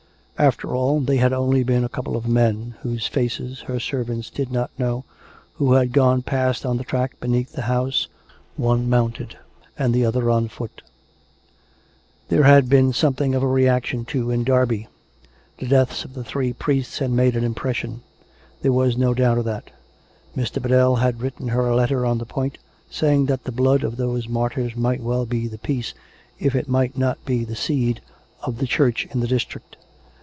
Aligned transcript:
After 0.39 0.73
all, 0.75 1.01
they 1.01 1.17
had 1.17 1.33
only 1.33 1.63
been 1.63 1.83
a 1.83 1.87
couple 1.89 2.17
of 2.17 2.27
men, 2.27 2.73
whose 2.81 3.05
faces 3.05 3.59
her 3.67 3.79
servants 3.79 4.31
did 4.31 4.51
not 4.51 4.71
know, 4.75 5.03
who 5.53 5.73
had 5.73 5.91
gone 5.93 6.23
past 6.23 6.65
on 6.65 6.77
the 6.77 6.83
track 6.83 7.19
beneath 7.19 7.53
the 7.53 7.61
house; 7.61 8.07
one 8.57 8.89
mounted, 8.89 9.37
and 9.77 9.93
the 9.93 10.03
other 10.03 10.31
on 10.31 10.47
foot. 10.47 10.81
There 12.29 12.41
had 12.45 12.67
been 12.69 12.91
something 12.91 13.35
of 13.35 13.43
a 13.43 13.47
reaction, 13.47 14.03
too, 14.03 14.31
in 14.31 14.43
Derby. 14.43 14.87
The 15.59 15.67
deaths 15.67 16.03
of 16.05 16.15
the 16.15 16.23
three 16.23 16.53
priests 16.53 16.97
had 16.97 17.11
made 17.11 17.35
an 17.35 17.43
impression; 17.43 18.01
there 18.63 18.73
was 18.73 18.97
no 18.97 19.13
doubt 19.13 19.37
of 19.37 19.45
that. 19.45 19.69
Mr. 20.35 20.59
Biddell 20.59 20.95
had 20.95 21.21
written 21.21 21.49
her 21.49 21.67
a 21.67 21.75
letter 21.75 22.03
on 22.03 22.17
the 22.17 22.25
point, 22.25 22.57
saying 22.89 23.27
that 23.27 23.43
the 23.43 23.51
blood 23.51 23.83
of 23.83 23.95
those 23.95 24.27
martyrs 24.27 24.75
might 24.75 25.03
well 25.03 25.27
be 25.27 25.47
the 25.47 25.59
peace, 25.59 25.93
if 26.39 26.55
it 26.55 26.67
might 26.67 26.97
not 26.97 27.23
be 27.25 27.43
the 27.43 27.55
seed, 27.55 28.01
of 28.41 28.57
the 28.57 28.65
Church 28.65 29.07
in 29.11 29.19
the 29.19 29.27
district. 29.27 29.77